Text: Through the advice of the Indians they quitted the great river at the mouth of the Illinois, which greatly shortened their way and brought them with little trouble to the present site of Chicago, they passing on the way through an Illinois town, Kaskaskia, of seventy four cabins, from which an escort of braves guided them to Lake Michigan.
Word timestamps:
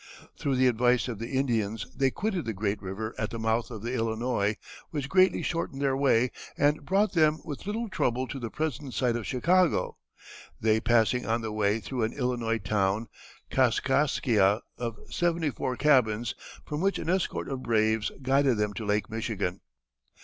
Through 0.35 0.55
the 0.55 0.65
advice 0.65 1.07
of 1.07 1.19
the 1.19 1.29
Indians 1.29 1.85
they 1.95 2.09
quitted 2.09 2.45
the 2.45 2.53
great 2.55 2.81
river 2.81 3.13
at 3.19 3.29
the 3.29 3.37
mouth 3.37 3.69
of 3.69 3.83
the 3.83 3.93
Illinois, 3.93 4.55
which 4.89 5.07
greatly 5.07 5.43
shortened 5.43 5.79
their 5.79 5.95
way 5.95 6.31
and 6.57 6.83
brought 6.85 7.13
them 7.13 7.39
with 7.45 7.67
little 7.67 7.87
trouble 7.87 8.27
to 8.29 8.39
the 8.39 8.49
present 8.49 8.95
site 8.95 9.15
of 9.15 9.27
Chicago, 9.27 9.99
they 10.59 10.79
passing 10.79 11.27
on 11.27 11.41
the 11.41 11.51
way 11.51 11.79
through 11.79 12.01
an 12.01 12.13
Illinois 12.13 12.57
town, 12.57 13.09
Kaskaskia, 13.51 14.61
of 14.75 14.97
seventy 15.11 15.51
four 15.51 15.75
cabins, 15.77 16.33
from 16.65 16.81
which 16.81 16.97
an 16.97 17.07
escort 17.07 17.47
of 17.47 17.61
braves 17.61 18.11
guided 18.23 18.57
them 18.57 18.73
to 18.73 18.85
Lake 18.87 19.07
Michigan. 19.07 19.61